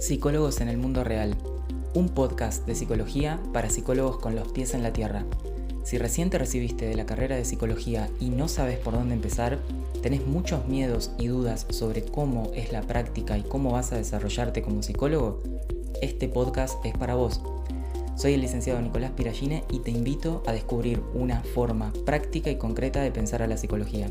[0.00, 1.34] Psicólogos en el Mundo Real,
[1.94, 5.24] un podcast de psicología para psicólogos con los pies en la tierra.
[5.84, 9.58] Si recién te recibiste de la carrera de psicología y no sabes por dónde empezar,
[10.02, 14.62] tenés muchos miedos y dudas sobre cómo es la práctica y cómo vas a desarrollarte
[14.62, 15.42] como psicólogo,
[16.02, 17.40] este podcast es para vos.
[18.16, 23.00] Soy el licenciado Nicolás Piragine y te invito a descubrir una forma práctica y concreta
[23.00, 24.10] de pensar a la psicología.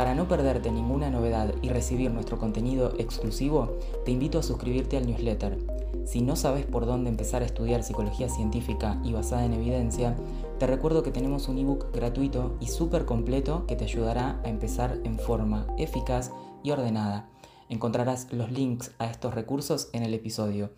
[0.00, 3.76] Para no perderte ninguna novedad y recibir nuestro contenido exclusivo,
[4.06, 5.58] te invito a suscribirte al newsletter.
[6.06, 10.16] Si no sabes por dónde empezar a estudiar psicología científica y basada en evidencia,
[10.58, 14.98] te recuerdo que tenemos un ebook gratuito y súper completo que te ayudará a empezar
[15.04, 16.32] en forma eficaz
[16.62, 17.28] y ordenada.
[17.68, 20.70] Encontrarás los links a estos recursos en el episodio.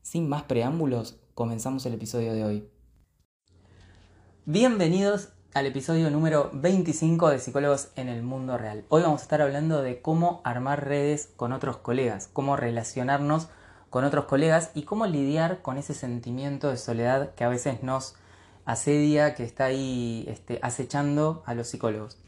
[0.00, 2.68] Sin más preámbulos, comenzamos el episodio de hoy.
[4.46, 8.84] Bienvenidos al episodio número 25 de Psicólogos en el Mundo Real.
[8.88, 13.48] Hoy vamos a estar hablando de cómo armar redes con otros colegas, cómo relacionarnos
[13.90, 18.14] con otros colegas y cómo lidiar con ese sentimiento de soledad que a veces nos
[18.64, 22.18] asedia, que está ahí este, acechando a los psicólogos.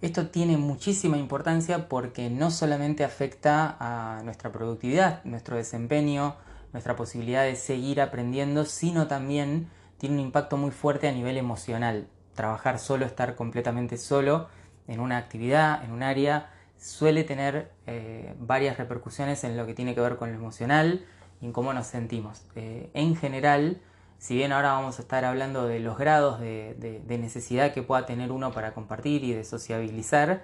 [0.00, 6.36] Esto tiene muchísima importancia porque no solamente afecta a nuestra productividad, nuestro desempeño,
[6.72, 9.68] nuestra posibilidad de seguir aprendiendo, sino también
[10.04, 12.08] tiene un impacto muy fuerte a nivel emocional.
[12.34, 14.48] Trabajar solo, estar completamente solo
[14.86, 19.94] en una actividad, en un área, suele tener eh, varias repercusiones en lo que tiene
[19.94, 21.06] que ver con lo emocional
[21.40, 22.44] y en cómo nos sentimos.
[22.54, 23.80] Eh, en general,
[24.18, 28.04] si bien ahora vamos a estar hablando de los grados de, de, necesidad que pueda
[28.04, 30.42] tener uno para compartir y de sociabilizar,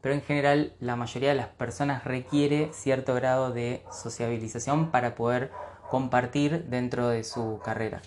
[0.00, 5.50] pero en general la mayoría de las personas requiere cierto grado de sociabilización para poder
[5.90, 8.00] compartir dentro de su carrera.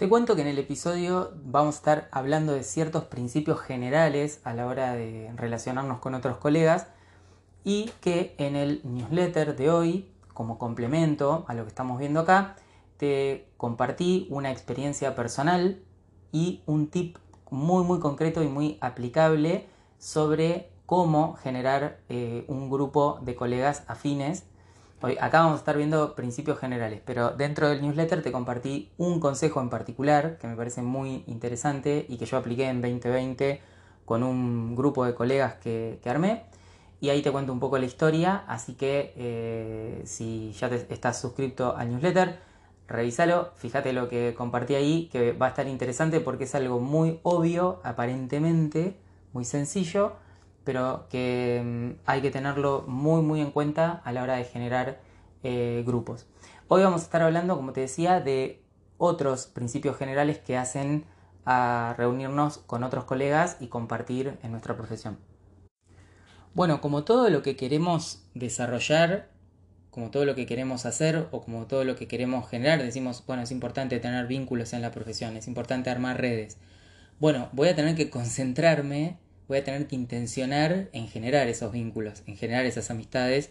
[0.00, 4.54] Te cuento que en el episodio vamos a estar hablando de ciertos principios generales a
[4.54, 6.86] la hora de relacionarnos con otros colegas
[7.64, 12.56] y que en el newsletter de hoy, como complemento a lo que estamos viendo acá,
[12.96, 15.82] te compartí una experiencia personal
[16.32, 17.18] y un tip
[17.50, 19.66] muy muy concreto y muy aplicable
[19.98, 24.46] sobre cómo generar eh, un grupo de colegas afines
[25.02, 29.18] Hoy, acá vamos a estar viendo principios generales, pero dentro del newsletter te compartí un
[29.18, 33.62] consejo en particular que me parece muy interesante y que yo apliqué en 2020
[34.04, 36.44] con un grupo de colegas que, armé.
[37.00, 41.18] Y ahí te cuento un poco la historia, así que eh, si ya te estás
[41.18, 42.38] suscrito al newsletter,
[42.86, 47.20] revísalo, fíjate lo que compartí ahí, que va a estar interesante porque es algo muy
[47.22, 48.98] obvio, aparentemente,
[49.32, 50.12] muy sencillo,
[50.64, 55.00] pero que mm, hay que tenerlo muy muy en cuenta a la hora de generar
[55.42, 56.26] eh, grupos.
[56.68, 58.62] Hoy vamos a estar hablando, como te decía, de
[58.98, 61.04] otros principios generales que hacen
[61.44, 65.18] a reunirnos con otros colegas y compartir en nuestra profesión.
[66.52, 69.30] Bueno, como todo lo que queremos desarrollar,
[69.90, 73.42] como todo lo que queremos hacer o como todo lo que queremos generar, decimos, bueno,
[73.42, 76.58] es importante tener vínculos en la profesión, es importante armar redes.
[77.18, 79.18] Bueno, voy a tener que concentrarme
[79.50, 83.50] voy a tener que intencionar en generar esos vínculos, en generar esas amistades.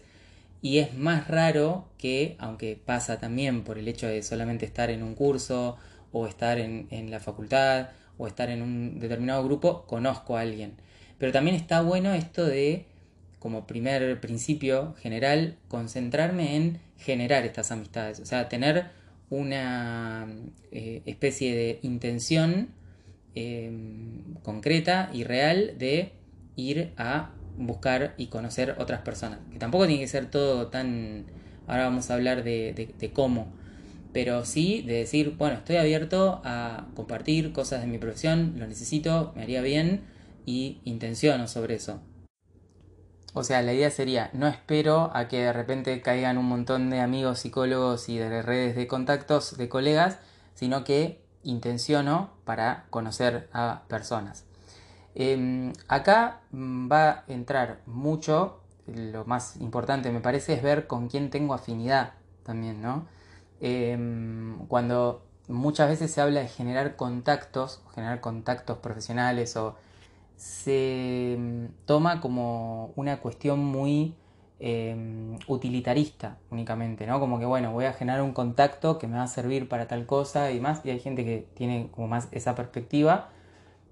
[0.62, 5.02] Y es más raro que, aunque pasa también por el hecho de solamente estar en
[5.02, 5.76] un curso
[6.10, 10.72] o estar en, la facultad o estar en un determinado grupo, conozco a alguien.
[11.18, 12.86] Pero también está bueno esto de,
[13.38, 18.20] como primer principio general, concentrarme en generar estas amistades.
[18.20, 18.86] O sea, tener
[19.28, 20.26] una
[20.72, 22.68] eh, especie de intención
[23.34, 26.12] Em, concreta y real de
[26.56, 29.38] ir a buscar y conocer otras personas.
[29.52, 31.26] Que tampoco tiene que ser todo tan...
[31.66, 33.52] Ahora vamos a hablar de, cómo.
[34.12, 39.32] Pero sí de decir, bueno, estoy abierto a compartir cosas de mi profesión, lo necesito,
[39.36, 40.00] me haría bien
[40.46, 42.00] y intenciono sobre eso.
[43.34, 46.98] O sea, la idea sería, no espero a que de repente caigan un montón de
[46.98, 50.18] amigos psicólogos y de redes de contactos de colegas,
[50.54, 54.44] sino que intenciono para conocer a personas.
[55.14, 61.08] Em, acá mm, va a entrar mucho, lo más importante me parece es ver con
[61.08, 62.14] quién tengo afinidad
[62.44, 63.06] también, ¿no?
[63.60, 69.76] Em, cuando muchas veces se habla de generar contactos, generar contactos profesionales o
[70.36, 74.14] se mm, toma como una cuestión muy
[74.62, 77.18] Em, utilitarista únicamente, ¿no?
[77.18, 80.04] Como que, bueno, voy a generar un contacto que me va a servir para tal
[80.04, 83.30] cosa y más, y hay gente que tiene como más esa perspectiva,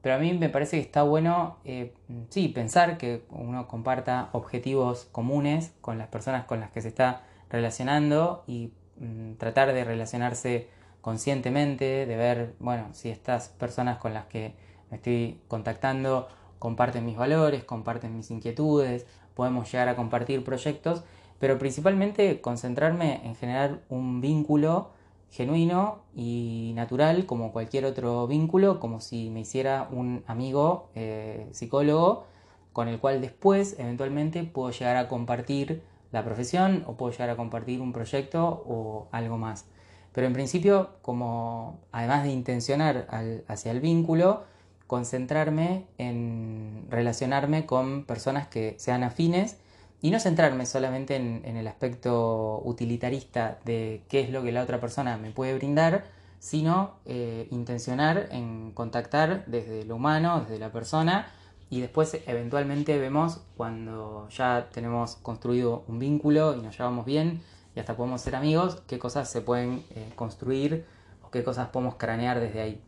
[0.02, 1.94] pero a mí me parece que está bueno, eh,
[2.28, 7.22] sí, pensar que uno comparta objetivos comunes con las personas con las que se está
[7.48, 10.68] relacionando y mm, tratar de relacionarse
[11.00, 14.54] conscientemente, de ver, bueno, si estas personas con las que
[14.90, 16.28] me estoy contactando
[16.58, 19.06] comparten mis valores, comparten mis inquietudes,
[19.38, 21.05] podemos llegar a compartir proyectos
[21.38, 24.90] pero principalmente concentrarme en generar un vínculo
[25.31, 32.25] genuino y natural como cualquier otro vínculo, como si me hiciera un amigo eh, psicólogo
[32.73, 35.82] con el cual después eventualmente puedo llegar a compartir
[36.12, 39.67] la profesión o puedo llegar a compartir un proyecto o algo más.
[40.12, 43.06] Pero en principio, como además de intencionar
[43.46, 44.44] hacia el vínculo,
[44.88, 49.58] concentrarme en relacionarme con personas que sean afines
[50.00, 54.81] y no centrarme solamente en, el aspecto utilitarista de qué es lo que la otra
[54.81, 56.05] persona me puede brindar,
[56.40, 61.26] sino eh, intencionar en contactar desde lo humano, desde la persona,
[61.69, 67.43] y después eventualmente vemos cuando ya tenemos construido un vínculo y nos llevamos bien
[67.76, 70.87] y hasta podemos ser amigos, qué cosas se pueden eh, construir
[71.23, 72.81] o qué cosas podemos cranear desde ahí.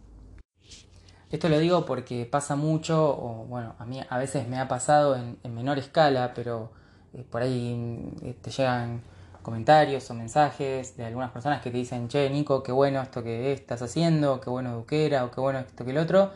[1.30, 5.16] Esto lo digo porque pasa mucho, o bueno, a mí a veces me ha pasado
[5.16, 6.72] en menor escala, pero
[7.12, 9.02] eh, por ahí eh, te llegan
[9.42, 13.52] comentarios o mensajes de algunas personas que te dicen, che, Nico, qué bueno esto que
[13.52, 16.30] estás haciendo, qué bueno Duquera o qué bueno esto que el otro.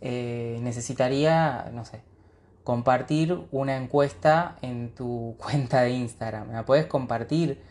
[0.00, 2.02] Eh, necesitaría, no sé,
[2.64, 6.48] compartir una encuesta en tu cuenta de Instagram.
[6.48, 7.62] ¿Me la puedes compartir?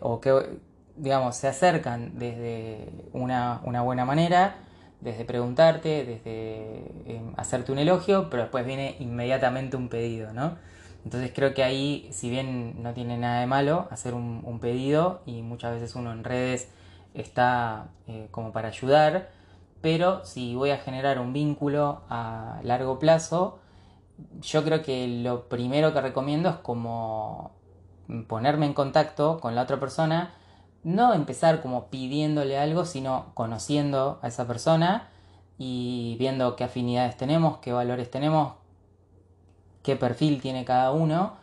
[0.00, 0.58] o que,
[0.96, 4.56] digamos, se acercan desde una, una buena manera,
[5.04, 10.56] desde preguntarte, desde hacerte un elogio, pero después viene inmediatamente un pedido, ¿no?
[11.04, 15.42] Entonces creo que ahí, si bien no tiene nada de malo hacer un, pedido y
[15.42, 16.70] muchas veces uno en redes
[17.12, 19.28] está eh, como para ayudar,
[19.82, 23.58] pero si voy a generar un vínculo a largo plazo,
[24.40, 27.52] yo creo que lo primero que recomiendo es como
[28.26, 30.32] ponerme en contacto con la otra persona,
[30.84, 35.08] no empezar como pidiéndole algo, sino conociendo a esa persona
[35.58, 38.54] y viendo qué afinidades tenemos, qué valores tenemos,
[39.82, 41.36] qué perfil tiene cada uno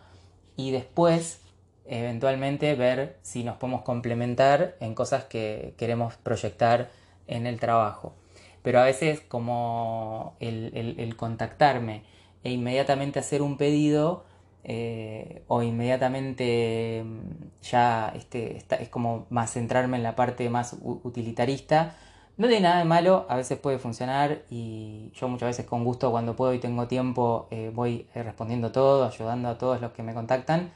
[0.55, 1.41] y después
[1.85, 6.89] eventualmente ver si nos podemos complementar en cosas que queremos proyectar
[7.27, 8.13] en el trabajo.
[8.61, 12.03] Pero a veces como el, contactarme
[12.43, 14.25] e inmediatamente hacer un pedido
[14.63, 21.95] eh, o inmediatamente mm, ya este, es como más centrarme en la parte más utilitarista,
[22.37, 26.11] no tiene nada de malo, a veces puede funcionar y yo muchas veces con gusto
[26.11, 30.03] cuando puedo y tengo tiempo eh, voy eh, respondiendo todo, ayudando a todos los que
[30.03, 30.71] me contactan,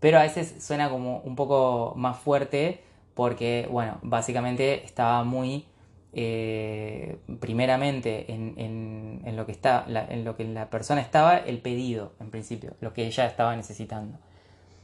[0.00, 2.82] pero a veces suena como un poco más fuerte
[3.14, 5.66] porque, bueno, básicamente estaba muy
[6.12, 12.30] eh, primeramente en, lo que está, en lo que la persona estaba el pedido en
[12.30, 14.18] principio, lo que ella estaba necesitando.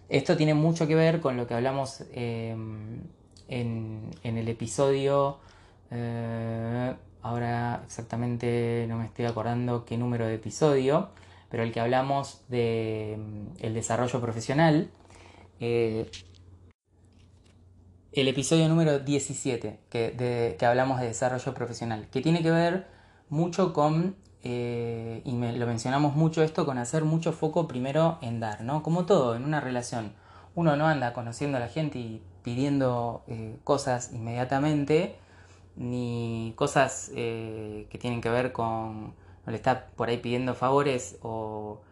[0.08, 3.02] Esto tiene mucho que ver con lo que hablamos en,
[3.48, 5.38] en el episodio
[5.90, 11.10] eh, ahora exactamente no me estoy acordando qué número de episodio,
[11.50, 14.90] pero el que hablamos de mm, el desarrollo profesional.
[18.16, 22.86] Eh, el episodio número 17, que, que, hablamos de desarrollo profesional, que tiene que ver
[23.28, 28.62] mucho con, eh, y lo mencionamos mucho esto, con hacer mucho foco primero en dar,
[28.62, 28.82] ¿no?
[28.82, 30.12] Como todo, en una relación.
[30.54, 33.24] Uno no anda conociendo a la gente y pidiendo
[33.64, 35.16] cosas inmediatamente,
[35.76, 39.08] ni cosas eh, que tienen que ver con,
[39.44, 41.82] no le está por ahí pidiendo favores o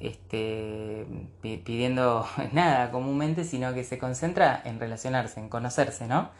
[0.00, 1.06] este,
[1.40, 6.30] pidiendo nada comúnmente, sino que se concentra en relacionarse, en conocerse, ¿no?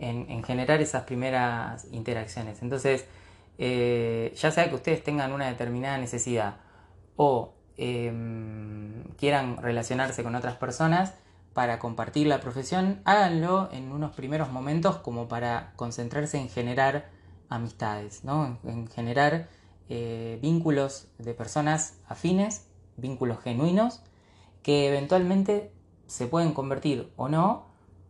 [0.00, 2.62] En, generar esas primeras interacciones.
[2.62, 3.06] Entonces,
[3.58, 6.56] eh, ya sea que ustedes tengan una determinada necesidad
[7.16, 11.14] o em, quieran relacionarse con otras personas,
[11.58, 17.10] para compartir la profesión, háganlo en unos primeros momentos como para concentrarse en generar
[17.48, 18.60] amistades, ¿no?
[18.62, 19.48] en, generar
[19.88, 22.67] eh, vínculos de personas afines,
[22.98, 24.02] vínculos genuinos,
[24.62, 25.72] que eventualmente
[26.06, 27.66] se pueden convertir o no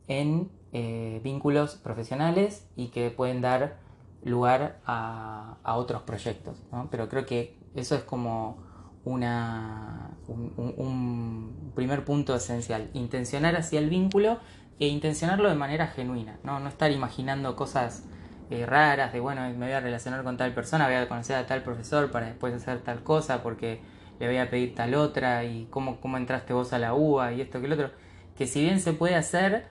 [0.06, 3.78] en eh, vínculos profesionales y que pueden dar
[4.24, 6.62] lugar a, otros proyectos.
[6.90, 8.58] Pero creo que eso es como
[9.04, 14.38] una, un, primer punto esencial, intencionar hacia el vínculo
[14.80, 18.04] e intencionarlo de manera genuina, no, estar imaginando cosas
[18.50, 21.46] eh, raras de, bueno, me voy a relacionar con tal persona, voy a conocer a
[21.46, 23.80] tal profesor para después hacer tal cosa porque
[24.18, 27.40] le voy a pedir tal otra y cómo, cómo entraste vos a la UBA y
[27.40, 27.90] esto que el otro,
[28.36, 29.66] que si bien se puede hacer,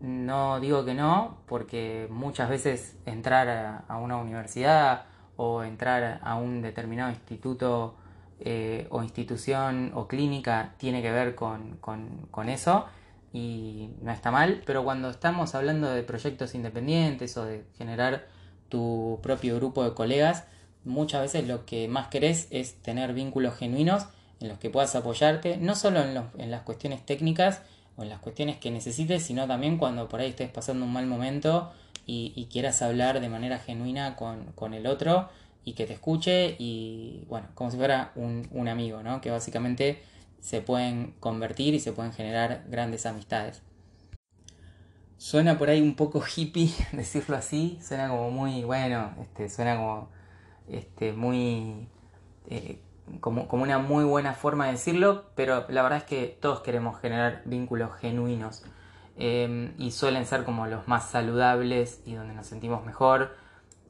[0.00, 6.62] no digo que no, porque muchas veces entrar a una universidad o entrar a un
[6.62, 7.96] determinado instituto
[8.40, 11.78] eh, o institución o clínica tiene que ver con,
[12.48, 12.86] eso
[13.32, 18.26] y no está mal, pero cuando estamos hablando de proyectos independientes o de generar
[18.68, 20.46] tu propio grupo de colegas,
[20.84, 24.06] muchas veces lo que más querés es tener vínculos genuinos
[24.40, 27.62] en los que puedas apoyarte, no solo en, las cuestiones técnicas
[27.96, 31.06] o en las cuestiones que necesites, sino también cuando por ahí estés pasando un mal
[31.06, 31.72] momento
[32.06, 35.28] y, quieras hablar de manera genuina con, el otro
[35.64, 39.20] y que te escuche y bueno, como si fuera un, un amigo, ¿no?
[39.20, 40.02] Que básicamente
[40.40, 43.62] se pueden convertir y se pueden generar grandes amistades.
[45.16, 50.10] Suena por ahí un poco hippie decirlo así, suena como muy, bueno, este, suena como
[50.68, 51.88] este, muy
[52.48, 52.80] eh,
[53.20, 57.42] como, una muy buena forma de decirlo, pero la verdad es que todos queremos generar
[57.44, 58.64] vínculos genuinos
[59.16, 63.36] eh, y suelen ser como los más saludables y donde nos sentimos mejor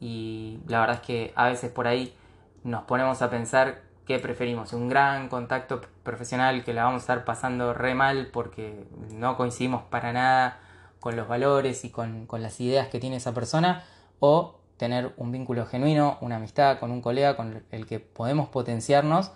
[0.00, 2.14] y la verdad es que a veces por ahí
[2.62, 7.24] nos ponemos a pensar qué preferimos, un gran contacto profesional que la vamos a estar
[7.24, 10.60] pasando re mal porque no coincidimos para nada
[11.00, 13.84] con los valores y con, las ideas que tiene esa persona,
[14.20, 19.32] o tener un vínculo genuino, una amistad con un colega con el que podemos potenciarnos,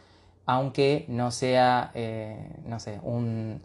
[0.46, 3.62] aunque no sea, eh, no sé, un,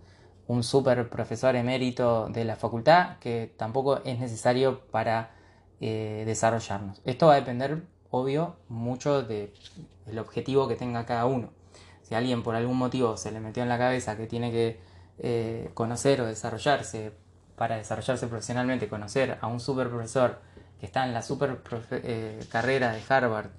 [0.62, 5.32] super profesor emérito de la facultad, que tampoco es necesario para
[5.82, 7.01] eh, desarrollarnos.
[7.06, 9.50] Esto va a depender, obvio, mucho del
[10.20, 11.50] objetivo que tenga cada uno.
[12.03, 14.80] Si alguien por algún motivo se le metió en la cabeza que tiene que
[15.20, 17.13] eh, conocer o desarrollarse
[17.56, 20.39] para desarrollarse profesionalmente, conocer a un super profesor
[20.86, 21.62] está en la super
[21.92, 23.50] eh, carrera de Harvard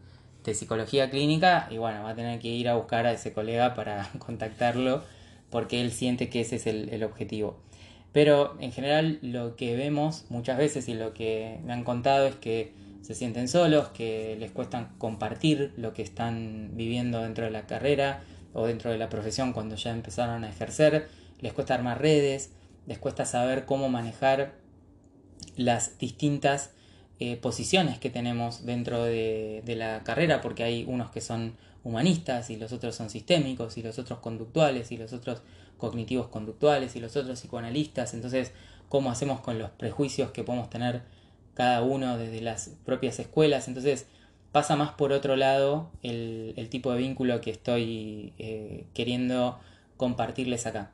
[0.45, 3.75] de psicología clínica, y bueno, va a tener que ir a buscar a ese colega
[3.75, 5.03] para contactarlo
[5.51, 7.61] porque él siente que ese es el, objetivo.
[8.13, 12.35] Pero en general lo que vemos muchas veces y lo que me han contado es
[12.35, 17.67] que se sienten solos, que les cuesta compartir lo que están viviendo dentro de la
[17.67, 21.09] carrera o dentro de la profesión cuando ya empezaron a ejercer,
[21.41, 22.51] les cuesta armar redes,
[22.87, 24.55] les cuesta saber cómo manejar
[25.57, 26.71] las distintas
[27.21, 32.57] eh, posiciones que tenemos dentro de, la carrera, porque hay unos que son humanistas y
[32.57, 35.43] los otros son sistémicos y los otros conductuales y los otros
[35.79, 38.15] cognitivos conductuales y los otros psicoanalistas.
[38.15, 38.53] Entonces,
[38.89, 41.03] ¿cómo hacemos con los prejuicios que podemos tener
[41.55, 43.69] cada uno desde las propias escuelas?
[43.69, 44.07] Entonces,
[44.51, 49.61] pasa más por otro lado el, tipo de vínculo que estoy eh, queriendo
[49.97, 50.91] compartirles acá.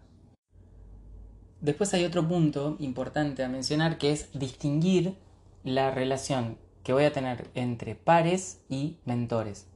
[1.60, 5.14] Después hay otro punto importante a mencionar que es distinguir
[5.64, 9.66] la relación que voy a tener entre pares y mentores.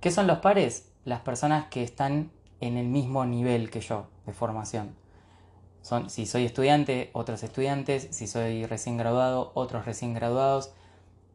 [0.00, 0.90] ¿Qué son los pares?
[1.04, 4.94] Las personas que están en el mismo nivel que yo de formación.
[5.82, 10.72] Son, si soy estudiante, otros estudiantes, si soy recién graduado, otros recién graduados.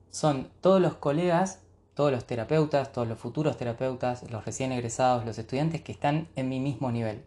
[0.09, 1.59] Son todos los colegas,
[1.93, 6.49] todos los terapeutas, todos los futuros terapeutas, los recién egresados, los estudiantes que están en
[6.49, 7.23] mi mismo nivel.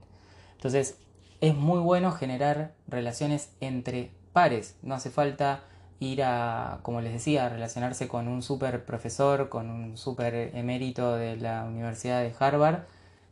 [0.55, 0.97] Entonces,
[1.41, 4.77] es muy bueno generar relaciones entre pares.
[4.83, 5.65] No hace falta
[6.03, 11.15] ir a, como les decía, a relacionarse con un super profesor, con un super emérito
[11.15, 12.81] de la Universidad de Harvard,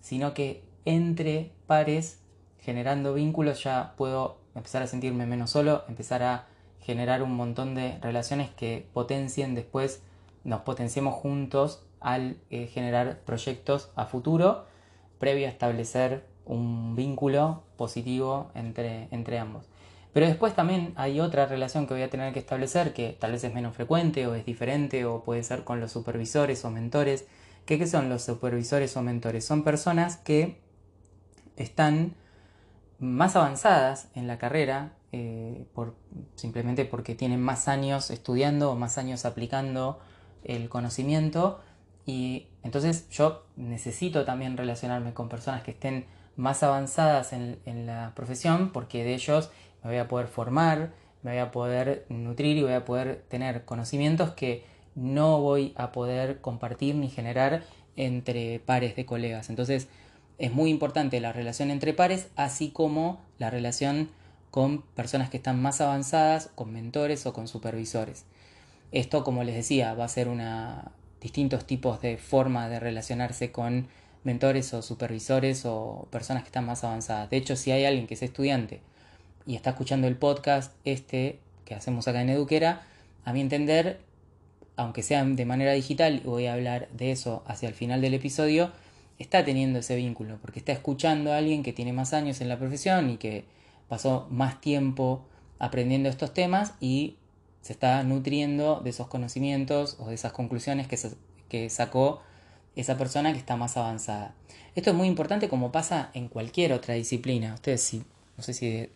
[0.00, 2.20] sino que entre pares,
[2.60, 6.46] generando vínculos, ya puedo empezar a sentirme menos solo, empezar a
[6.80, 10.02] generar un montón de relaciones que potencien después,
[10.44, 14.64] nos potenciemos juntos al eh, generar proyectos a futuro,
[15.18, 19.69] previo a establecer un vínculo positivo entre, entre ambos.
[20.12, 23.44] Pero después también hay otra relación que voy a tener que establecer que tal vez
[23.44, 27.26] es menos frecuente o es diferente o puede ser con los supervisores o mentores.
[27.64, 29.44] ¿Qué, son los supervisores o mentores?
[29.44, 30.60] Son personas que
[31.56, 32.14] están
[32.98, 35.94] más avanzadas en la carrera eh, por,
[36.34, 40.00] simplemente porque tienen más años estudiando o más años aplicando
[40.44, 41.60] el conocimiento
[42.06, 48.70] y entonces yo necesito también relacionarme con personas que estén más avanzadas en, la profesión
[48.72, 49.50] porque de ellos
[49.82, 53.64] me voy a poder formar, me voy a poder nutrir y voy a poder tener
[53.64, 57.62] conocimientos que no voy a poder compartir ni generar
[57.96, 59.50] entre pares de colegas.
[59.50, 59.88] Entonces
[60.38, 64.10] es muy importante la relación entre pares, así como la relación
[64.50, 68.24] con personas que están más avanzadas, con mentores o con supervisores.
[68.90, 73.88] Esto, como les decía, va a ser una distintos tipos de forma de relacionarse con
[74.24, 77.30] mentores o supervisores o personas que están más avanzadas.
[77.30, 78.80] De hecho, si hay alguien que es estudiante
[79.46, 82.82] y está escuchando el podcast este que hacemos acá en Eduquera,
[83.24, 84.00] a mi entender,
[84.76, 88.14] aunque sea de manera digital, y voy a hablar de eso hacia el final del
[88.14, 88.72] episodio,
[89.20, 92.58] está teniendo ese vínculo, porque está escuchando a alguien que tiene más años en la
[92.58, 93.44] profesión y que
[93.88, 95.24] pasó más tiempo
[95.58, 97.16] aprendiendo estos temas y
[97.60, 102.22] se está nutriendo de esos conocimientos o de esas conclusiones que, sacó
[102.76, 104.34] esa persona que está más avanzada.
[104.74, 107.54] Esto es muy importante como pasa en cualquier otra disciplina.
[107.54, 108.02] Ustedes si,
[108.36, 108.88] no sé si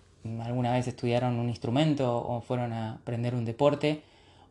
[0.42, 4.02] alguna vez estudiaron un instrumento o fueron a aprender un deporte,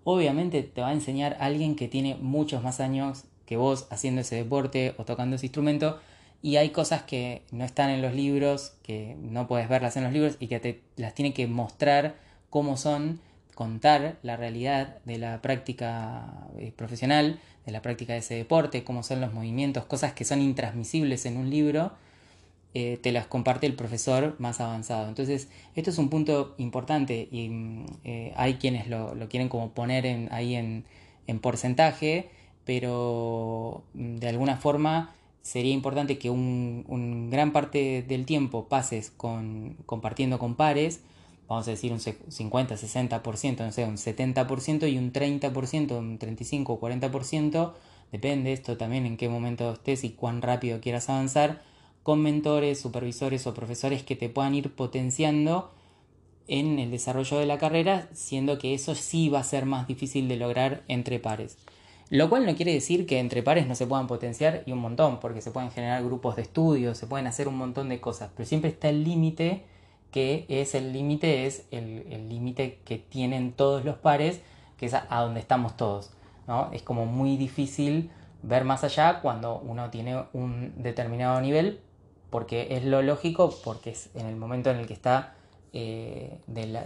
[0.03, 4.36] obviamente te va a enseñar alguien que tiene muchos más años que vos haciendo ese
[4.36, 6.00] deporte o tocando ese instrumento.
[6.42, 10.12] Y hay cosas que no están en los libros, que no puedes verlas en los
[10.12, 12.15] libros y que te las tiene que mostrar
[12.50, 13.22] cómo son,
[13.56, 19.03] contar la realidad de la práctica eh, profesional, de la práctica de ese deporte, cómo
[19.03, 21.94] son los movimientos, cosas que son intransmisibles en un libro,
[22.74, 25.08] eh, te las comparte el profesor más avanzado.
[25.08, 30.06] Entonces, esto es un punto importante y mm, eh, hay quienes lo, quieren como poner
[30.06, 30.86] en, ahí en,
[31.27, 32.30] en porcentaje,
[32.65, 35.13] pero mm, de alguna forma
[35.44, 39.12] sería importante que un, gran parte del tiempo pases
[39.86, 41.01] compartiendo con pares,
[41.48, 46.74] vamos a decir un 50, 60%, no sé, un 70% y un 30%, un 35
[46.74, 47.74] o 40%,
[48.12, 51.62] depende esto también en qué momento estés y cuán rápido quieras avanzar,
[52.03, 55.72] con mentores, supervisores o profesores que te puedan ir potenciando
[56.48, 60.27] en el desarrollo de la carrera, siendo que eso sí va a ser más difícil
[60.27, 61.57] de lograr entre pares.
[62.10, 65.19] Lo cual no quiere decir que entre pares no se puedan potenciar y un montón,
[65.19, 68.48] porque se pueden generar grupos de estudio, se pueden hacer un montón de cosas, pero
[68.48, 69.63] siempre está el límite
[70.12, 74.41] que es el límite, es el límite que tienen todos los pares,
[74.77, 76.12] que es a, donde estamos todos.
[76.48, 76.69] ¿no?
[76.72, 81.79] Es como muy difícil ver más allá cuando uno tiene un determinado nivel,
[82.33, 85.35] porque es lo lógico, porque es en el momento en el que está
[85.71, 86.41] eh,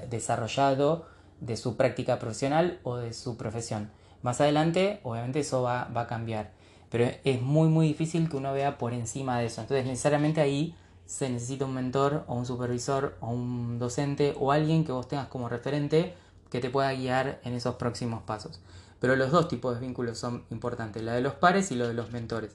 [0.10, 1.06] desarrollado
[1.40, 3.90] de su práctica profesional o de su profesión.
[4.22, 6.52] Más adelante, obviamente, eso va, va a cambiar.
[6.90, 9.62] Pero es muy, muy difícil que uno vea por encima de eso.
[9.62, 10.76] Entonces, necesariamente ahí
[11.06, 15.30] se necesita un mentor o un supervisor o un docente o alguien que vos tengas
[15.30, 16.14] como referente
[16.52, 18.60] que te pueda guiar en esos próximos pasos.
[19.00, 21.94] Pero los dos tipos de vínculos son importantes, la de los pares y lo de
[21.94, 22.54] los mentores.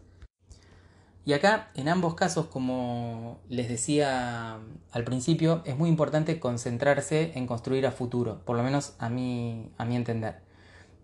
[1.25, 4.59] Y acá, en ambos casos, como les decía
[4.91, 9.71] al principio, es muy importante concentrarse en construir a futuro, por lo menos a mi,
[9.79, 10.41] a mi entender.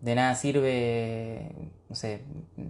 [0.01, 2.25] De nada sirve, no sé,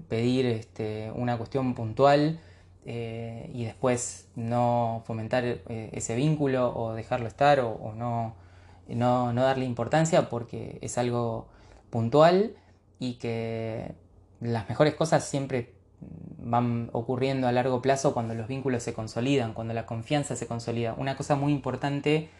[0.09, 2.41] pedir este, una cuestión puntual
[2.85, 8.35] eh, y después no fomentar eh, ese vínculo o dejarlo estar o, no,
[8.89, 11.49] no, darle importancia porque es algo
[11.91, 12.57] puntual
[12.99, 13.95] y que
[14.41, 19.75] las mejores cosas siempre van ocurriendo a largo plazo cuando los vínculos se consolidan, cuando
[19.75, 20.95] la confianza se consolida.
[20.95, 22.31] Una cosa muy importante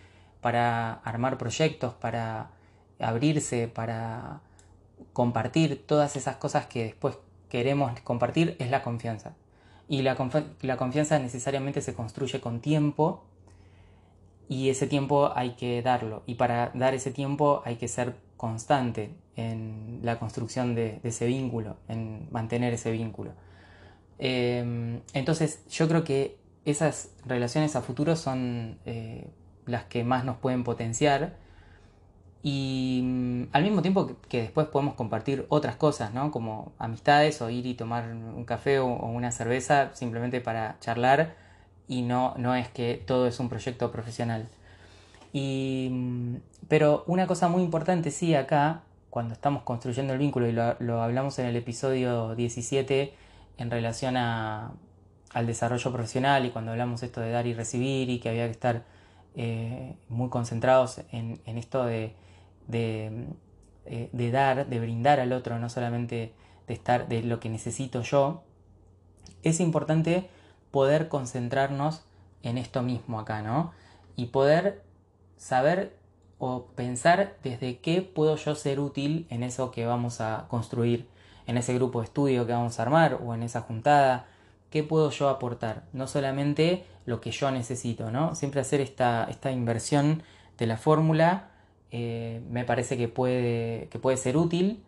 [0.41, 2.51] para armar proyectos, para
[2.99, 4.41] abrirse, para
[5.13, 7.19] compartir todas esas cosas que después
[7.49, 9.35] queremos compartir es la confianza.
[9.89, 13.25] Y la, confianza necesariamente se construye con tiempo
[14.49, 16.23] y ese tiempo hay que darlo.
[16.27, 21.77] Y para dar ese tiempo hay que ser constante en la construcción de, ese vínculo,
[21.89, 23.33] en mantener ese vínculo.
[24.19, 29.29] Em, entonces yo creo que esas relaciones a futuro son eh,
[29.67, 31.37] las que más nos pueden potenciar
[32.43, 36.31] y mm, al mismo tiempo que, después podemos compartir otras cosas, ¿no?
[36.31, 41.35] Como amistades o ir y tomar un café o, una cerveza simplemente para charlar
[41.89, 44.49] y no, no es que todo es un proyecto profesional.
[45.33, 46.37] Y, mm,
[46.69, 51.39] pero una cosa muy importante sí acá, cuando estamos construyendo el vínculo, y lo, hablamos
[51.39, 53.15] en el episodio 17
[53.59, 54.73] en relación a,
[55.33, 58.53] al desarrollo profesional y cuando hablamos esto de dar y recibir y que había que
[58.53, 58.85] estar
[59.35, 62.15] eh, muy concentrados en esto de
[63.91, 66.35] eh, de, dar, de brindar al otro, no solamente
[66.67, 68.43] de estar de lo que necesito yo,
[69.43, 70.29] es importante
[70.71, 72.03] poder concentrarnos
[72.43, 73.73] en esto mismo acá, ¿no?
[74.15, 74.85] Y poder
[75.39, 75.97] saber
[76.37, 81.09] o pensar desde qué puedo yo ser útil en eso que vamos a construir,
[81.49, 84.27] en ese grupo de estudio que vamos a armar o en esa juntada,
[84.71, 88.35] qué puedo yo aportar, no solamente lo que yo necesito, ¿no?
[88.37, 90.23] Siempre hacer esta, esta inversión
[90.59, 91.49] de la fórmula
[91.91, 94.85] eh, me parece que puede, que puede ser útil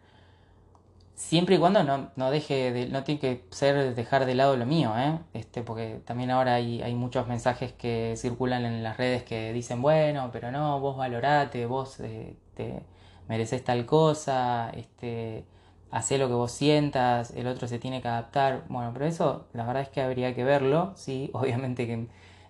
[1.14, 4.92] siempre y cuando no, deje de, no tiene que ser dejar de lado lo mío,
[4.98, 5.18] ¿eh?
[5.34, 9.82] este, porque también ahora hay, hay muchos mensajes que circulan en las redes que dicen,
[9.82, 12.82] bueno, pero no, vos valorate, vos eh, te
[13.28, 15.44] mereces tal cosa, este,
[15.90, 19.64] hace lo que vos sientas, el otro se tiene que adaptar, bueno, pero eso la
[19.64, 22.06] verdad es que habría que verlo, sí, obviamente que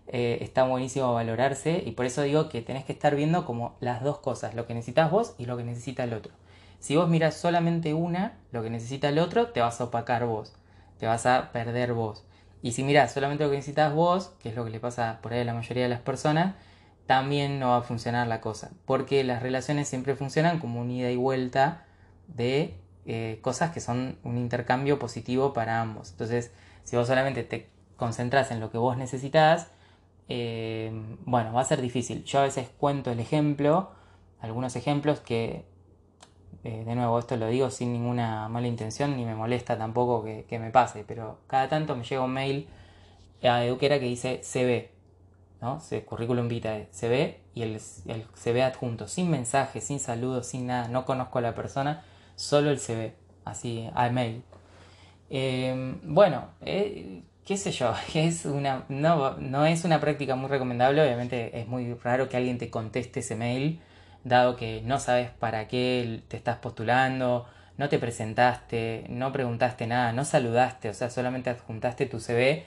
[0.09, 4.03] eh, está buenísimo valorarse y por eso digo que tenés que estar viendo como las
[4.03, 6.33] dos cosas, lo que necesitas vos y lo que necesita el otro.
[6.81, 10.55] Si vos miras solamente una, lo que necesita el otro, te vas a opacar vos,
[10.99, 12.25] te vas a perder vos.
[12.63, 15.33] Y si miras solamente lo que necesitas vos, que es lo que le pasa por
[15.33, 16.55] ahí a la mayoría de las personas,
[17.07, 21.11] también no va a funcionar la cosa, porque las relaciones siempre funcionan como un ida
[21.11, 21.85] y vuelta
[22.29, 22.77] de
[23.13, 26.13] eh, cosas que son un intercambio positivo para ambos.
[26.13, 26.53] Entonces,
[26.85, 29.67] si vos solamente te concentras en lo que vos necesitas,
[30.29, 30.93] eh,
[31.25, 32.23] bueno, va a ser difícil.
[32.23, 33.91] Yo a veces cuento el ejemplo,
[34.41, 35.65] algunos ejemplos que,
[36.63, 40.59] eh, de nuevo, esto lo digo sin ninguna mala intención, ni me molesta tampoco que,
[40.61, 42.69] me pase, pero cada tanto me llega un mail
[43.43, 44.93] a Eduquera que dice CV,
[45.61, 45.81] ¿no?
[46.07, 51.05] currículum vitae, CV y el, el CV adjunto, sin mensaje, sin saludos, sin nada, no
[51.05, 52.05] conozco a la persona,
[52.41, 54.43] solo el CV, así, al mail.
[55.29, 61.03] Eh, bueno, eh, qué sé yo, es una, no, no es una práctica muy recomendable,
[61.03, 63.81] obviamente es muy raro que alguien te conteste ese mail,
[64.25, 70.13] dado que no sabes para qué te estás postulando, no te presentaste, no preguntaste nada,
[70.13, 72.65] no saludaste, o sea, solamente adjuntaste tu CV,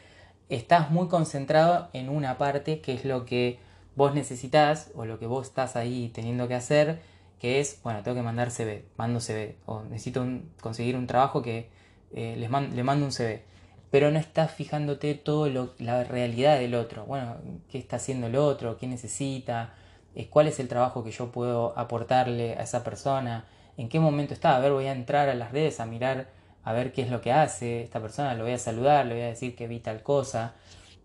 [0.49, 3.59] estás muy concentrado en una parte que es lo que
[3.95, 7.01] vos necesitas o lo que vos estás ahí teniendo que hacer,
[7.43, 10.25] que es, bueno, tengo que mandar CV, mando CV, o necesito
[10.61, 11.69] conseguir un trabajo que
[12.13, 13.43] eh, les le mando un CV,
[13.91, 17.35] pero no estás fijándote todo lo, la realidad del otro, bueno,
[17.69, 19.73] qué está haciendo el otro, qué necesita,
[20.15, 24.33] eh, cuál es el trabajo que yo puedo aportarle a esa persona, en qué momento
[24.33, 24.55] está.
[24.55, 26.29] A ver, voy a entrar a las redes a mirar
[26.63, 29.23] a ver qué es lo que hace esta persona, lo voy a saludar, le voy
[29.23, 30.53] a decir que vi tal cosa.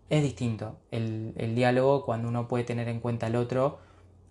[0.09, 3.79] Es distinto el, el diálogo cuando uno puede tener en cuenta al otro,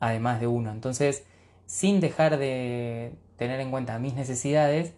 [0.01, 0.71] además de uno.
[0.71, 1.27] Entonces,
[1.68, 4.94] sin dejar de tener en cuenta mis necesidades,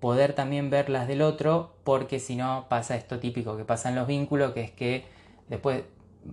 [0.00, 3.94] poder también ver las del otro, porque si no pasa esto típico que pasa en
[3.94, 5.06] los vínculos, que es que
[5.48, 5.84] después,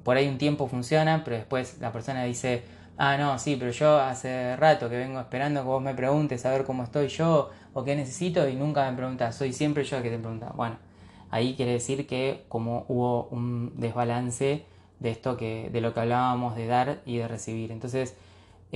[0.04, 2.64] por ahí un tiempo funciona, pero después la persona dice,
[2.98, 6.52] ah, no, sí, pero yo hace rato que vengo esperando que vos me preguntes a
[6.52, 10.04] ver cómo estoy yo o qué necesito y nunca me preguntas, soy siempre yo el
[10.04, 10.52] que te pregunta.
[10.54, 10.76] Bueno,
[11.32, 14.66] ahí quiere decir que como hubo un desbalance
[15.00, 17.72] de esto que, de lo que hablábamos de dar y de recibir.
[17.72, 18.18] Entonces,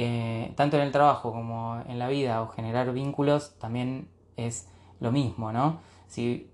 [0.01, 4.07] eh, tanto en el trabajo como en la vida o generar vínculos también
[4.38, 4.69] es
[5.01, 5.81] lo mismo, ¿no?
[6.07, 6.49] Si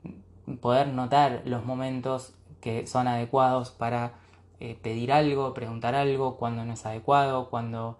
[0.61, 4.13] poder notar los momentos que son adecuados para
[4.59, 7.99] eh, pedir algo, preguntar algo, cuando no es adecuado, cuando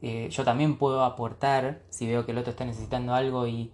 [0.00, 3.72] eh, yo también puedo aportar, si veo que el otro está necesitando algo y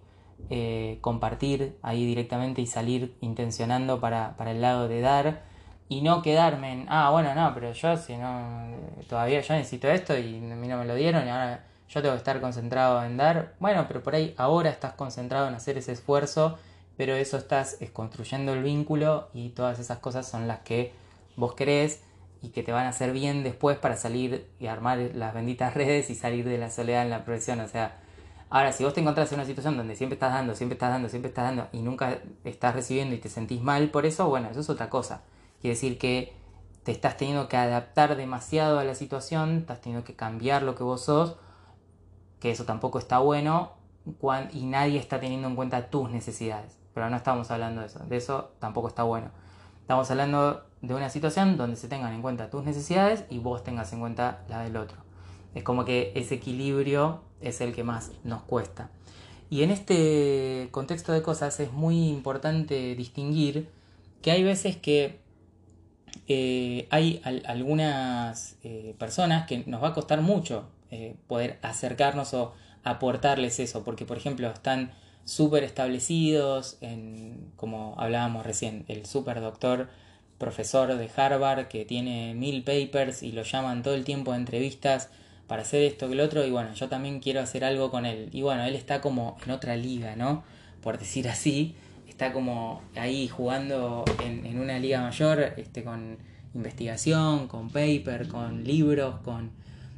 [1.01, 5.43] compartir ahí directamente y salir intencionando para, para, el lado de dar
[5.91, 8.65] y no quedarme en, ah, bueno, no, pero yo si no,
[9.09, 12.13] todavía yo necesito esto y a mí no me lo dieron y ahora yo tengo
[12.13, 15.91] que estar concentrado en dar, bueno, pero por ahí ahora estás concentrado en hacer ese
[15.91, 16.57] esfuerzo,
[16.95, 20.93] pero eso estás construyendo el vínculo y todas esas cosas son las que
[21.35, 22.01] vos querés
[22.41, 26.09] y que te van a hacer bien después para salir y armar las benditas redes
[26.09, 27.59] y salir de la soledad en la profesión.
[27.59, 27.97] O sea,
[28.49, 31.09] ahora si vos te encontrás en una situación donde siempre estás dando, siempre estás dando,
[31.09, 34.61] siempre estás dando y nunca estás recibiendo y te sentís mal por eso, bueno, eso
[34.61, 35.23] es otra cosa.
[35.61, 36.33] Quiere decir que
[36.83, 40.83] te estás teniendo que adaptar demasiado a la situación, estás teniendo que cambiar lo que
[40.83, 41.35] vos sos,
[42.39, 43.73] que eso tampoco está bueno
[44.51, 46.79] y nadie está teniendo en cuenta tus necesidades.
[46.93, 49.29] Pero no estamos hablando de eso, de eso tampoco está bueno.
[49.81, 53.93] Estamos hablando de una situación donde se tengan en cuenta tus necesidades y vos tengas
[53.93, 54.97] en cuenta la del otro.
[55.53, 58.89] Es como que ese equilibrio es el que más nos cuesta.
[59.49, 63.69] Y en este contexto de cosas es muy importante distinguir
[64.21, 65.19] que hay veces que
[66.27, 72.53] eh, hay algunas eh, personas que nos va a costar mucho eh, poder acercarnos o
[72.83, 74.91] aportarles eso, porque por ejemplo están
[75.23, 79.89] súper establecidos, en, como hablábamos recién, el super doctor
[80.37, 85.09] profesor de Harvard que tiene mil papers y lo llaman todo el tiempo a entrevistas
[85.47, 88.29] para hacer esto que el otro y bueno, yo también quiero hacer algo con él.
[88.31, 90.43] Y bueno, él está como en otra liga, ¿no?
[90.81, 91.75] Por decir así,
[92.21, 96.19] está como ahí jugando en, una liga mayor, este, con
[96.53, 99.49] investigación, con paper, con libros, con...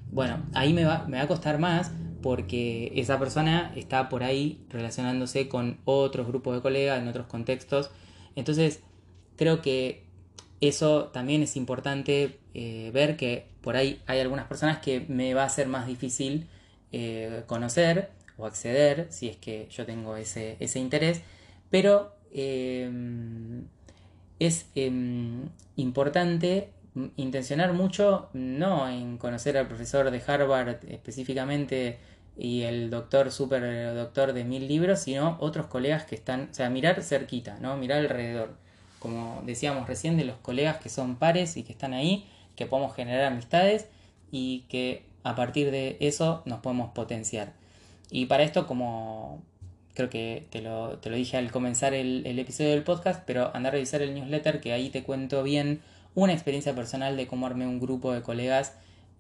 [0.10, 4.64] Bueno, ahí me va, me va a costar más porque esa persona está por ahí
[4.70, 7.92] relacionándose con otros grupos de colegas en otros contextos.
[8.38, 8.80] Entonces,
[9.36, 10.06] creo que
[10.62, 15.44] eso también es importante eh, ver que por ahí hay algunas personas que me va
[15.44, 16.48] a ser más difícil
[16.94, 21.22] eh, conocer o acceder si es que yo tengo ese, interés,
[21.74, 23.66] pero em,
[24.38, 26.70] es em, importante
[27.18, 31.98] intencionar mucho no en conocer al profesor de Harvard específicamente
[32.38, 36.70] y el doctor, super doctor de mil libros, sino otros colegas que están, o sea,
[36.70, 37.76] mirar cerquita, ¿no?
[37.76, 38.52] Mirar alrededor
[39.00, 42.96] como decíamos recién, de los colegas que son pares y que están ahí, que podemos
[42.96, 43.88] generar amistades
[44.32, 47.54] y que a partir de eso nos podemos potenciar.
[48.12, 49.42] Y para esto, como
[49.94, 54.02] creo que te lo, dije al comenzar el, episodio del podcast, pero anda a revisar
[54.02, 55.82] el newsletter que ahí te cuento bien
[56.16, 58.74] una experiencia personal de cómo armé un grupo de colegas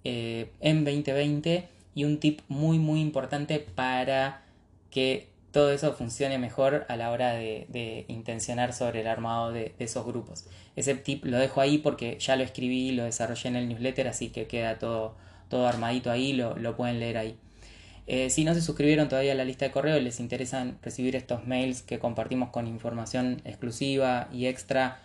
[0.03, 4.43] eh, en 2020 y un tip muy muy importante para
[4.89, 10.03] que todo eso funcione mejor a la hora de, intencionar sobre el armado de, esos
[10.05, 10.45] grupos.
[10.75, 14.29] Ese tip lo dejo ahí porque ya lo escribí, lo desarrollé en el newsletter, así
[14.29, 15.15] que queda todo,
[15.49, 17.37] todo armadito ahí, lo, lo pueden leer ahí.
[18.05, 21.15] Eh, si no se suscribieron todavía a la lista de correo y les interesan recibir
[21.15, 24.99] estos mails que compartimos con información exclusiva y extra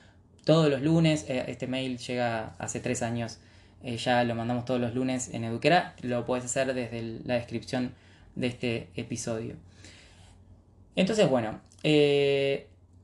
[0.45, 3.39] todos los lunes, eh, este mail llega hace tres años,
[3.85, 7.95] eh, ya lo mandamos todos los lunes en Eduquera, lo puedes hacer desde la descripción
[8.35, 9.55] de este episodio.
[10.97, 11.61] Entonces, bueno,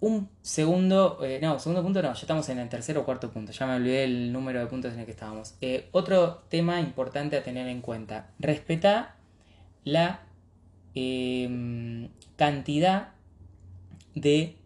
[0.01, 3.67] un segundo, no, segundo punto no, ya estamos en el tercer o cuarto punto, ya
[3.67, 5.55] me olvidé el número de puntos en el que estábamos.
[5.93, 9.15] otro tema importante a tener en cuenta, respeta
[9.85, 10.21] la
[10.95, 13.09] em, cantidad
[14.15, 14.57] de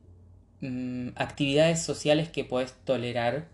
[0.60, 3.48] mm, actividades sociales que puedes tolerar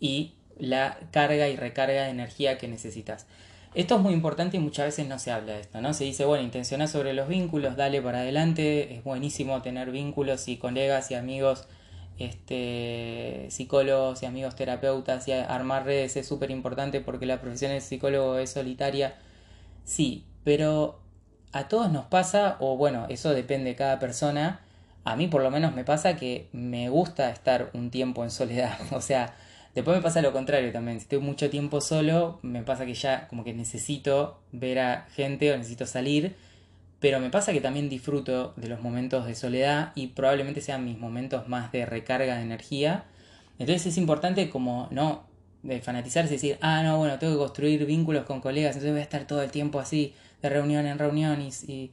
[0.00, 3.26] y la carga y recarga de energía que necesitas.
[3.74, 5.92] Esto es muy importante y muchas veces no se habla de esto, ¿no?
[5.94, 10.58] Se dice, bueno, intencionar sobre los vínculos, dale para adelante, es buenísimo tener vínculos y
[10.58, 11.66] colegas y amigos,
[12.18, 17.80] este, psicólogos y amigos terapeutas y armar redes es súper importante porque la profesión de
[17.80, 19.16] psicólogo es solitaria.
[19.84, 21.00] Sí, pero
[21.52, 24.60] a todos nos pasa, o bueno, eso depende de cada persona,
[25.04, 28.78] a mí por lo menos me pasa que me gusta estar un tiempo en soledad.
[28.92, 29.34] O sea,
[29.74, 30.98] después me pasa lo contrario también.
[30.98, 35.52] Si estoy mucho tiempo solo, me pasa que ya como que necesito ver a gente
[35.52, 36.34] o necesito salir.
[37.00, 40.98] Pero me pasa que también disfruto de los momentos de soledad y probablemente sean mis
[40.98, 43.04] momentos más de recarga de energía.
[43.58, 45.24] Entonces es importante como no
[45.64, 49.00] de fanatizarse y decir, ah, no, bueno, tengo que construir vínculos con colegas, entonces voy
[49.00, 51.90] a estar todo el tiempo así, de reunión en reunión y...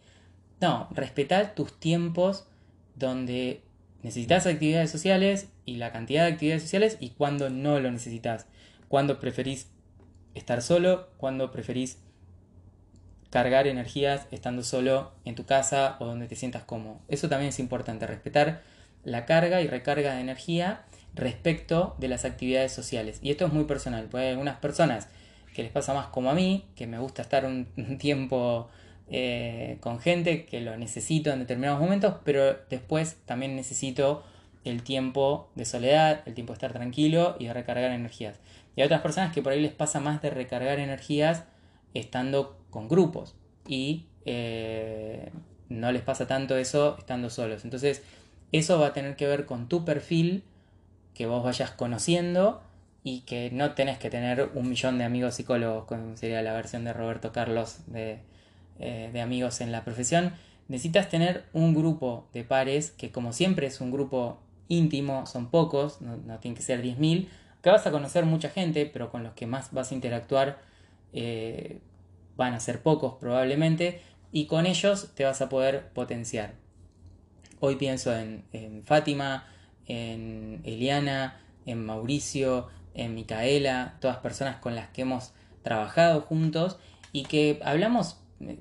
[0.59, 2.45] No, respetar tus tiempos
[2.93, 3.63] donde
[4.03, 8.45] necesitas actividades sociales y la cantidad de actividades sociales y cuando no lo necesitas.
[8.87, 9.71] Cuando preferís
[10.35, 11.97] estar solo, cuando preferís
[13.31, 16.99] cargar energías estando solo en tu casa o donde te sientas cómodo.
[17.07, 18.61] Eso también es importante, respetar
[19.03, 23.19] la carga y recarga de energía respecto de las actividades sociales.
[23.21, 25.09] Y esto es muy personal, porque hay algunas personas
[25.53, 28.69] que les pasa más como a mí, que me gusta estar un tiempo
[29.13, 34.23] eh, con gente que lo necesito en determinados momentos, pero después también necesito
[34.63, 38.39] el tiempo de soledad, el tiempo de estar tranquilo y de recargar energías.
[38.75, 41.43] Y hay otras personas que por ahí les pasa más de recargar energías
[41.93, 43.35] estando con grupos
[43.67, 45.29] y eh,
[45.67, 47.65] no les pasa tanto eso estando solos.
[47.65, 48.03] Entonces,
[48.53, 50.45] eso va a tener que ver con tu perfil
[51.13, 52.61] que vos vayas conociendo
[53.03, 56.83] y que no tenés que tener un millón de amigos psicólogos, como sería la versión
[56.83, 58.19] de Roberto Carlos de,
[58.79, 60.33] eh, de amigos en la profesión,
[60.67, 66.01] necesitas tener un grupo de pares que como siempre es un grupo íntimo, son pocos,
[66.01, 67.27] no, no tienen que ser 10.000,
[67.61, 70.59] que vas a conocer mucha gente, pero con los que más vas a interactuar
[71.13, 71.79] eh,
[72.37, 76.53] van a ser pocos probablemente, y con ellos te vas a poder potenciar.
[77.59, 79.45] Hoy pienso en, en Fátima,
[79.91, 86.77] en Eliana, en Mauricio, en Micaela, todas personas con las que hemos trabajado juntos
[87.11, 88.17] y que hablamos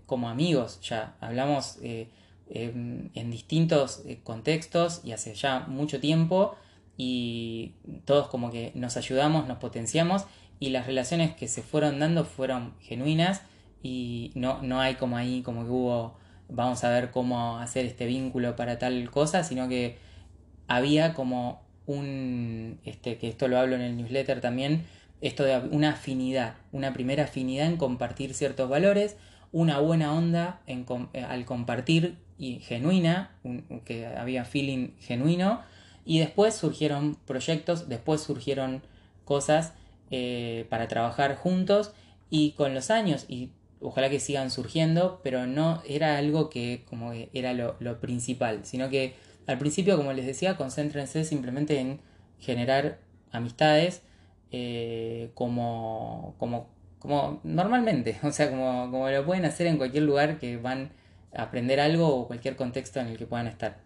[0.06, 2.08] como amigos ya, hablamos eh,
[2.48, 6.56] em, en distintos eh, contextos y hace ya mucho tiempo
[6.96, 10.24] y todos como que nos ayudamos, nos potenciamos
[10.58, 13.42] y las relaciones que se fueron dando fueron genuinas
[13.82, 18.06] y no, no hay como ahí como que hubo vamos a ver cómo hacer este
[18.06, 20.09] vínculo para tal cosa, sino que
[20.70, 24.84] había como un, este, que esto lo hablo en el newsletter también,
[25.20, 29.16] esto de una afinidad, una primera afinidad en compartir ciertos valores,
[29.50, 33.32] una buena onda en, eh, al compartir y genuina,
[33.84, 35.60] que había feeling genuino,
[36.04, 38.80] y después surgieron proyectos, después surgieron
[39.24, 39.72] cosas
[40.12, 41.92] eh, para trabajar juntos,
[42.30, 47.12] y con los años, y ojalá que sigan surgiendo, pero no era algo que como
[47.12, 49.14] era lo, principal, sino que
[49.50, 52.00] al principio, como les decía, concéntrense simplemente en
[52.38, 52.98] generar
[53.32, 54.02] amistades
[54.50, 56.68] eh, como, como
[57.00, 60.92] como normalmente, o sea, como, como lo pueden hacer en cualquier lugar que van
[61.34, 63.78] a aprender algo o cualquier contexto en el que puedan estar.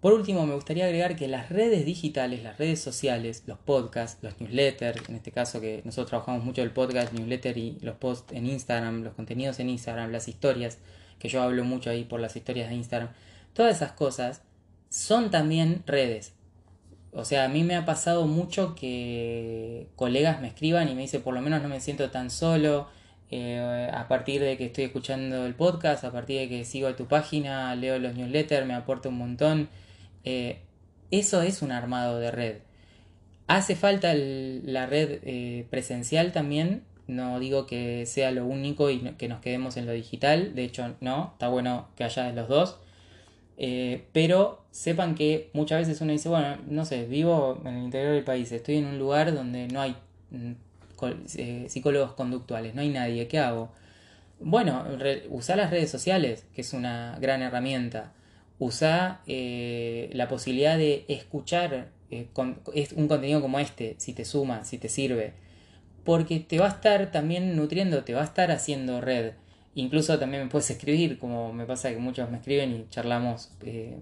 [0.00, 4.40] Por último, me gustaría agregar que las redes digitales, las redes sociales, los podcasts, los
[4.40, 8.46] newsletters, en este caso que nosotros trabajamos mucho el podcast, newsletter y los posts en
[8.46, 10.78] Instagram, los contenidos en Instagram, las historias,
[11.20, 13.10] que yo hablo mucho ahí por las historias de Instagram,
[13.54, 14.42] todas esas cosas
[14.92, 16.34] son también redes.
[17.12, 21.22] O sea, a mí me ha pasado mucho que colegas me escriban y me dicen,
[21.22, 22.88] por lo menos no me siento tan solo,
[23.30, 27.06] eh, a partir de que estoy escuchando el podcast, a partir de que sigo tu
[27.06, 29.70] página, leo los newsletters, me aporta un montón.
[30.24, 30.60] Eh,
[31.10, 32.56] eso es un armado de red.
[33.46, 39.28] Hace falta la red eh, presencial también, no digo que sea lo único y que
[39.28, 42.78] nos quedemos en lo digital, de hecho no, está bueno que haya de los dos.
[43.58, 48.14] Eh, pero sepan que muchas veces uno dice, bueno, no sé, vivo en el interior
[48.14, 49.96] del país, estoy en un lugar donde no hay
[50.30, 50.52] mm,
[51.36, 53.70] eh, psicólogos conductuales, no hay nadie, ¿qué hago?
[54.40, 54.84] Bueno,
[55.30, 58.12] usa las redes sociales, que es una gran herramienta.
[58.58, 64.78] Usa eh, la posibilidad de escuchar es un contenido como este, si te suma, si
[64.78, 65.34] te sirve.
[66.04, 69.32] Porque te va a estar también nutriendo, te va a estar haciendo red.
[69.74, 73.98] Incluso también me puedes escribir, como me pasa que muchos me escriben y charlamos eh,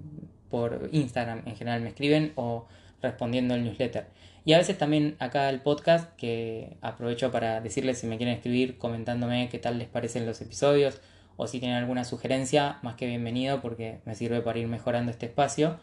[0.48, 2.66] por Instagram en general, me escriben o
[3.00, 4.06] respondiendo el newsletter.
[4.44, 8.78] Y a veces también acá el podcast, que aprovecho para decirles si me quieren escribir
[8.78, 11.00] comentándome qué tal les parecen los episodios
[11.36, 15.26] o si tienen alguna sugerencia, más que bienvenido porque me sirve para ir mejorando este
[15.26, 15.78] espacio.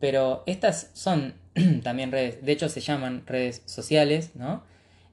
[0.00, 1.34] Pero estas son
[1.84, 4.64] también redes, de hecho se llaman redes sociales, ¿no?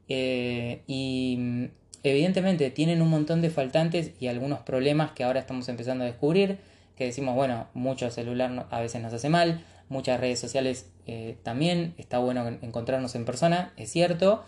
[0.07, 1.69] Eh, y
[2.03, 6.57] evidentemente tienen un montón de faltantes y algunos problemas que ahora estamos empezando a descubrir,
[6.95, 11.93] que decimos, bueno, mucho celular a veces nos hace mal, muchas redes sociales eh, también,
[11.97, 14.43] está bueno encontrarnos en persona, es cierto,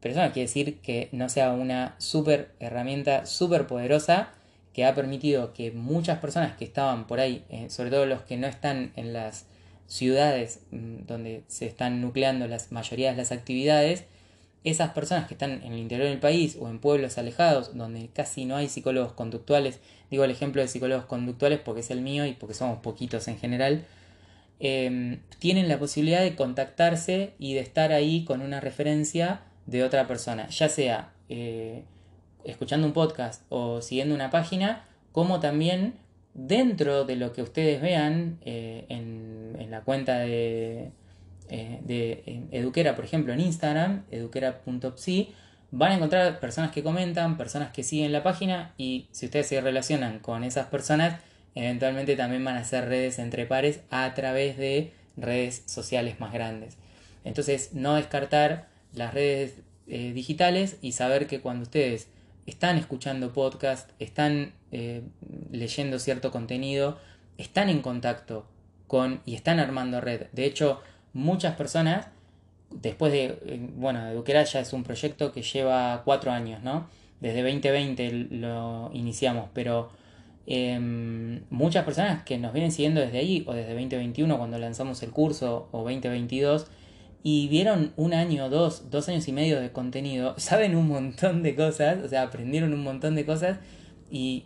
[0.00, 4.30] pero eso no quiere decir que no sea una super herramienta, súper poderosa,
[4.72, 8.36] que ha permitido que muchas personas que estaban por ahí, eh, sobre todo los que
[8.36, 9.46] no están en las
[9.86, 14.04] ciudades mm, donde se están nucleando las mayorías de las actividades,
[14.64, 18.44] esas personas que están en el interior del país o en pueblos alejados donde casi
[18.44, 22.32] no hay psicólogos conductuales, digo el ejemplo de psicólogos conductuales porque es el mío y
[22.32, 23.86] porque somos poquitos en general,
[24.58, 30.06] em, tienen la posibilidad de contactarse y de estar ahí con una referencia de otra
[30.06, 31.84] persona, ya sea eh,
[32.44, 35.94] escuchando un podcast o siguiendo una página, como también
[36.34, 40.92] dentro de lo que ustedes vean eh, en, en, la cuenta de,
[41.50, 45.34] eh, de Eduquera, por ejemplo, en Instagram, eduquera.psi,
[45.72, 49.60] van a encontrar personas que comentan, personas que siguen la página y si ustedes se
[49.60, 51.20] relacionan con esas personas,
[51.54, 56.76] eventualmente también van a hacer redes entre pares a través de redes sociales más grandes.
[57.24, 62.08] Entonces, no descartar las redes eh, digitales y saber que cuando ustedes
[62.46, 65.02] están escuchando podcast, están eh,
[65.50, 66.98] leyendo cierto contenido,
[67.38, 68.46] están en contacto
[68.86, 70.26] con y están armando red.
[70.32, 70.80] De hecho,
[71.12, 72.06] muchas personas,
[72.70, 76.88] después de, bueno, Eduquera ya es un proyecto que lleva cuatro años, ¿no?
[77.20, 79.90] Desde 2020 lo iniciamos, pero
[80.46, 85.10] em, muchas personas que nos vienen siguiendo desde ahí, o desde 2021 cuando lanzamos el
[85.10, 86.66] curso, o 2022,
[87.22, 91.54] y vieron un año, dos, dos años y medio de contenido, saben un montón de
[91.54, 93.58] cosas, o sea, aprendieron un montón de cosas
[94.10, 94.44] y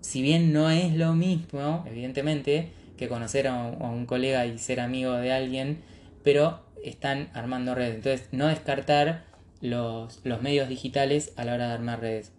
[0.00, 5.12] si bien no es lo mismo, evidentemente, que conocer a un, colega y ser amigo
[5.12, 5.78] de alguien,
[6.22, 7.96] pero están armando redes.
[7.96, 9.24] Entonces, no descartar
[9.60, 12.32] los, los medios digitales a la hora de armar redes.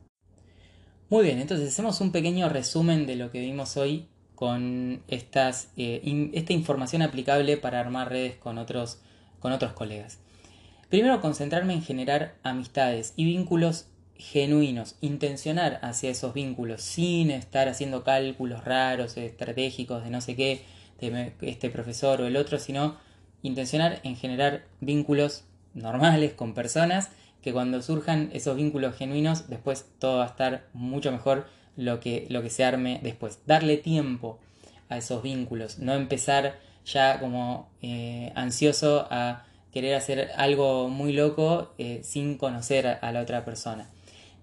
[1.09, 6.29] Muy bien, entonces hacemos un pequeño resumen de lo que vimos hoy con estas, eh,
[6.33, 8.99] esta información aplicable para armar redes con otros
[9.41, 10.19] con otros colegas.
[10.89, 18.03] Primero, concentrarme en generar amistades y vínculos genuinos, intencionar hacia esos vínculos sin estar haciendo
[18.03, 20.63] cálculos raros, estratégicos de no sé qué,
[20.99, 22.97] de este profesor o el otro, sino
[23.43, 27.09] intencionar en generar vínculos normales con personas
[27.41, 32.27] que cuando surjan esos vínculos genuinos, después todo va a estar mucho mejor lo que,
[32.29, 33.39] lo que se arme después.
[33.45, 34.39] Darle tiempo
[34.89, 41.73] a esos vínculos, no empezar ya como eh, ansioso a querer hacer algo muy loco
[41.77, 43.89] eh, sin conocer a, la otra persona.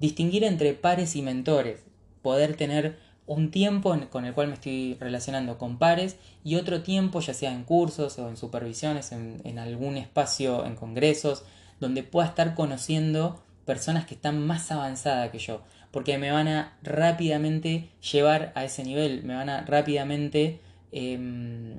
[0.00, 1.80] Distinguir entre pares y mentores,
[2.22, 7.20] poder tener un tiempo con el cual me estoy relacionando con pares y otro tiempo,
[7.20, 11.44] ya sea en cursos o en supervisiones, en, algún espacio, en congresos,
[11.78, 15.60] donde pueda estar conociendo personas que están más avanzadas que yo,
[15.90, 20.60] porque me van a rápidamente llevar a ese nivel, me van a rápidamente
[20.90, 21.76] eh,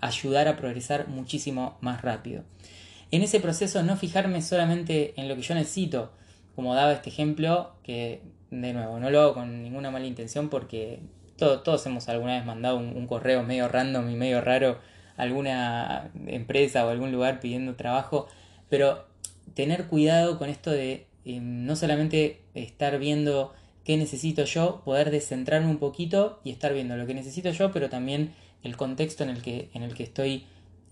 [0.00, 2.44] ayudar a progresar muchísimo más rápido.
[3.10, 6.12] En ese proceso no fijarme solamente en lo que yo necesito,
[6.54, 8.22] como daba este ejemplo, que
[8.60, 11.00] de nuevo no lo hago con ninguna mala intención porque
[11.36, 14.78] todos hemos alguna vez mandado un, correo medio random y medio raro
[15.16, 18.28] a alguna empresa o algún lugar pidiendo trabajo,
[18.68, 19.06] pero
[19.54, 25.68] tener cuidado con esto de eh, no solamente estar viendo qué necesito yo, poder descentrarme
[25.68, 29.42] un poquito y estar viendo lo que necesito yo, pero también el contexto en el
[29.42, 30.44] que, en el que estoy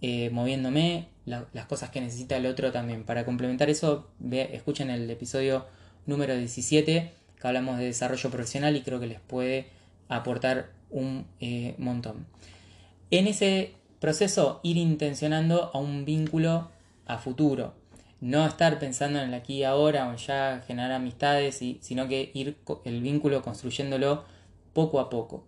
[0.03, 3.05] eh, moviéndome, las cosas que necesita el otro también.
[3.05, 5.67] Para complementar eso, escuchen el episodio
[6.07, 9.69] número 17 que hablamos de desarrollo profesional y creo que les puede
[10.09, 12.27] aportar un eh, montón.
[13.11, 16.71] En ese proceso, ir intencionando a un vínculo
[17.07, 17.75] a futuro.
[18.21, 22.59] No estar pensando en el aquí y ahora o ya generar amistades, sino que ir
[22.85, 24.25] el vínculo construyéndolo
[24.75, 25.45] poco a poco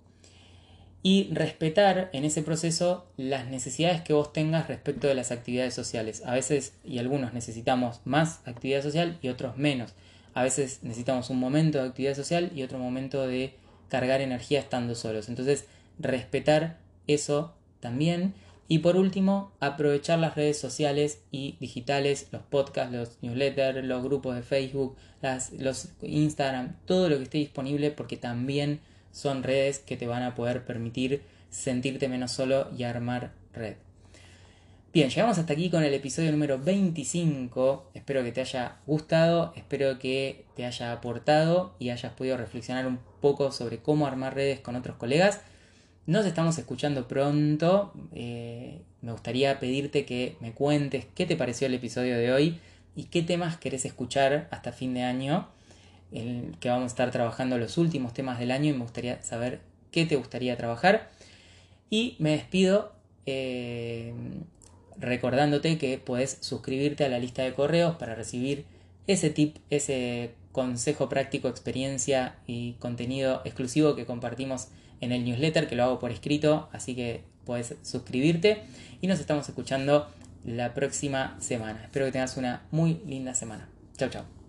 [1.02, 6.22] y respetar en ese proceso las necesidades que vos tengas respecto de las actividades sociales.
[6.24, 9.94] A veces y algunos necesitamos más actividad social y otros menos.
[10.34, 13.54] A veces necesitamos un momento de actividad social y otro momento de
[13.88, 15.28] cargar energía estando solos.
[15.28, 15.66] Entonces,
[15.98, 18.34] respetar eso también
[18.68, 24.34] Y por último, aprovechar las redes sociales y digitales, los podcasts, los newsletters, los grupos
[24.34, 24.96] de Facebook,
[25.58, 28.80] los Instagram, todo lo que esté disponible porque también
[29.10, 31.20] son redes que te van a poder permitir
[31.50, 33.76] sentirte menos solo y armar red.
[34.92, 37.92] Bien, llegamos hasta aquí con el episodio número 25.
[37.94, 42.98] Espero que te haya gustado, espero que te haya aportado y hayas podido reflexionar un
[43.22, 45.40] poco sobre cómo armar redes con otros colegas.
[46.04, 47.94] Nos estamos escuchando pronto.
[48.12, 52.60] Eh, me gustaría pedirte que me cuentes qué te pareció el episodio de hoy
[52.94, 55.48] y qué temas querés escuchar hasta fin de año,
[56.10, 59.62] en que vamos a estar trabajando los últimos temas del año y me gustaría saber
[59.90, 61.10] qué te gustaría trabajar.
[61.88, 62.92] Y me despido
[63.24, 64.12] eh,
[65.02, 68.64] recordándote que puedes suscribirte a la lista de correos para recibir
[69.06, 74.68] ese tip, ese consejo práctico, experiencia y contenido exclusivo que compartimos
[75.00, 78.62] en el newsletter, que lo hago por escrito, así que puedes suscribirte
[79.00, 80.08] y nos estamos escuchando
[80.44, 81.82] la próxima semana.
[81.84, 83.68] Espero que tengas una muy linda semana.
[83.96, 84.41] Chao, chao.